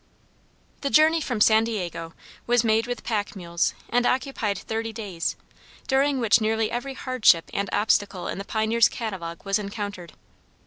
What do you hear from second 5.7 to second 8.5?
during which nearly every hardship and obstacle in the